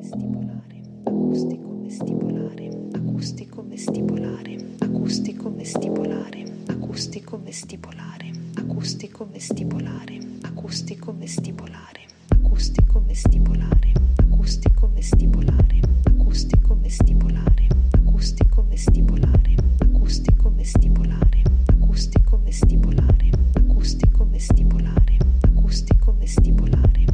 vestibolare, 0.00 0.80
acustico 1.04 1.76
vestibolare, 1.82 2.70
acustico 2.94 3.62
vestibolare, 3.68 4.56
acustico 4.78 5.50
vestibolare, 5.54 6.44
acustico 6.68 7.38
vestibolare, 7.42 8.30
acustico 8.56 9.26
vestibolare, 9.30 10.30
acustico 10.42 11.12
vestibolare, 11.18 12.06
acustico 12.32 13.02
vestibolare, 13.06 13.92
acustico 14.22 14.90
vestibolare, 14.90 15.82
acustico 16.06 16.72
vestibolare, 16.72 17.66
acustico 18.00 18.64
vestibolare, 18.68 19.54
acustico 19.84 20.52
vestibolare, 20.56 21.42
acustico 21.76 22.40
vestibolare, 22.40 22.40
acustico 22.40 22.40
vestibolare, 22.42 23.30
acustico 23.54 24.26
vestibolare, 24.30 25.20
acustico 25.42 26.12
vestibolare, 26.14 27.06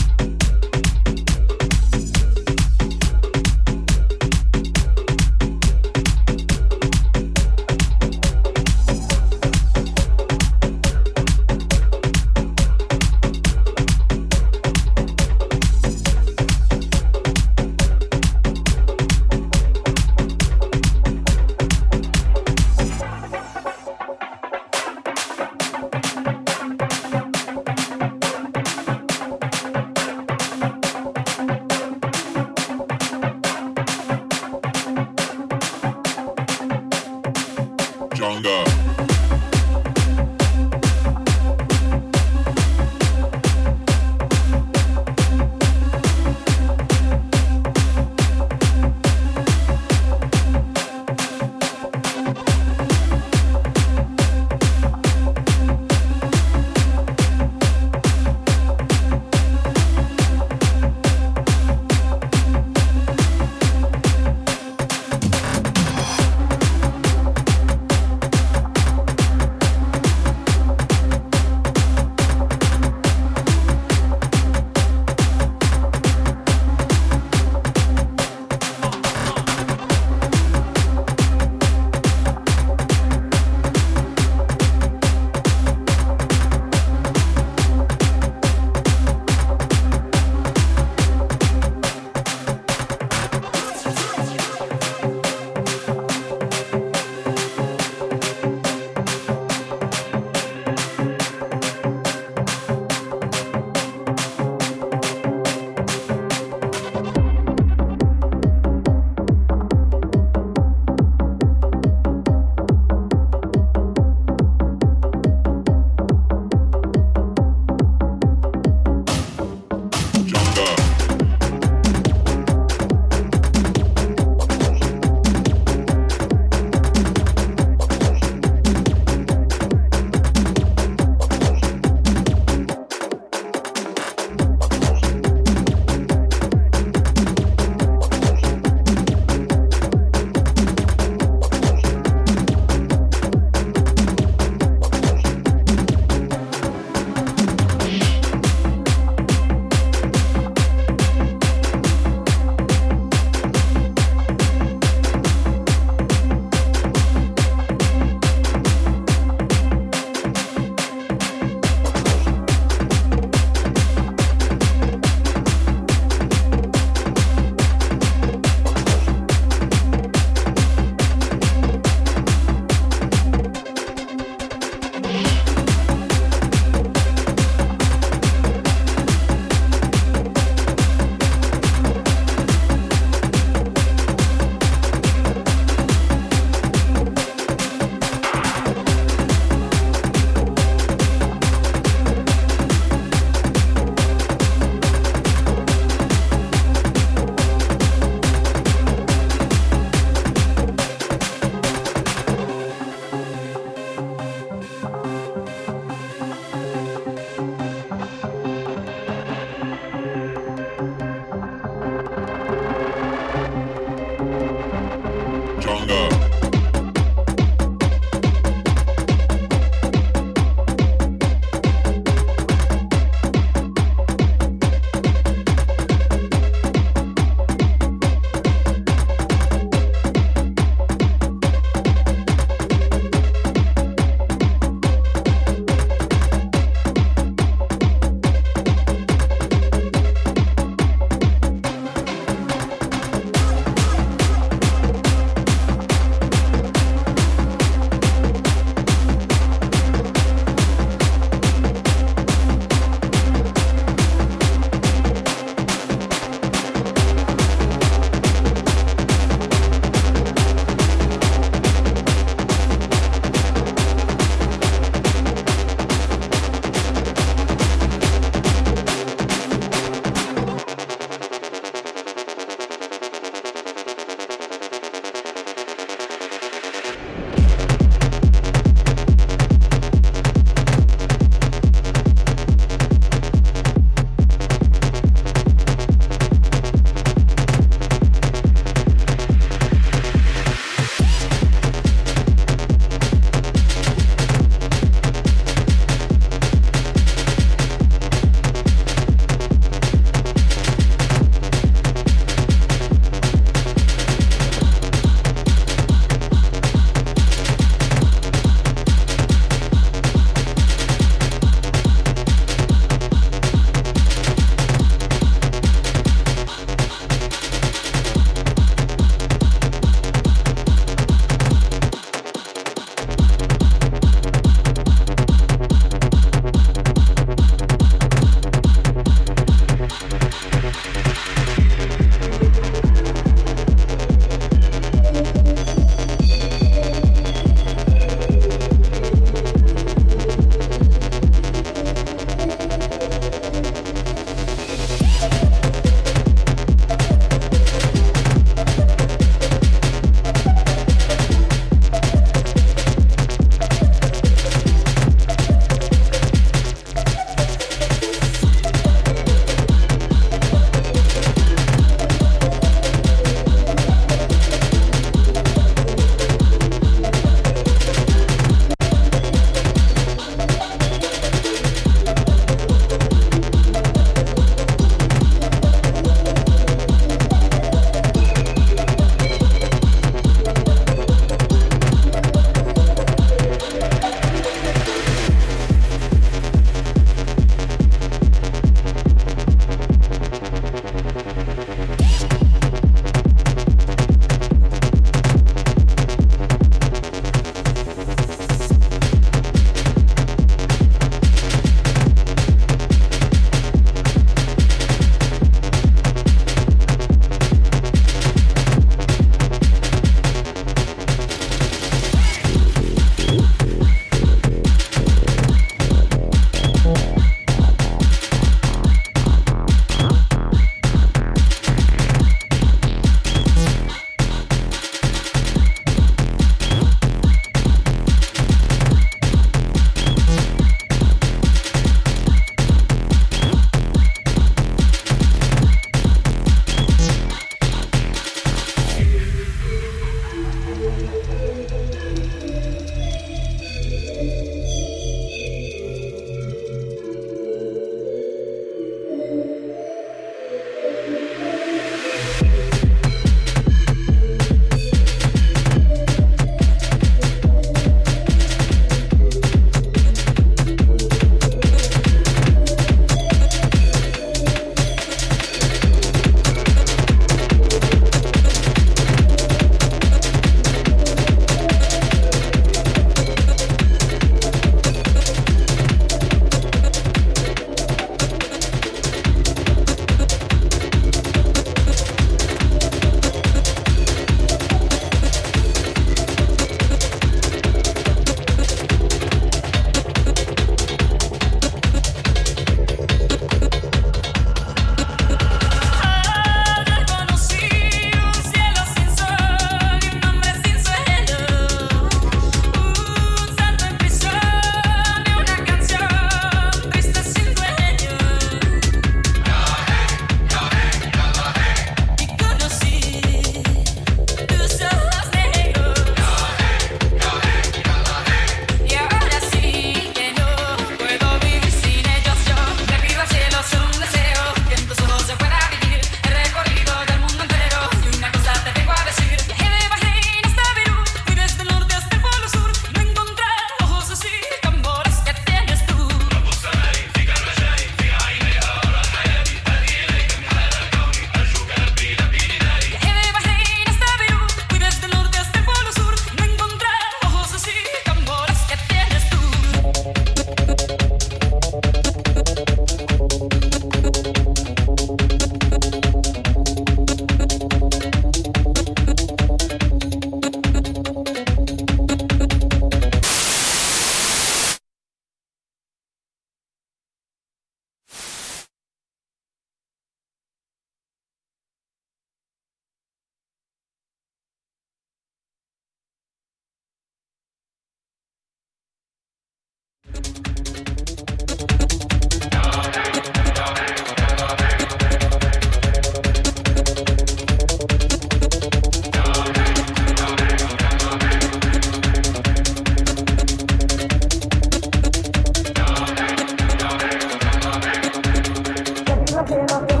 something 599.47 599.71
off 599.71 599.91
your 599.91 600.00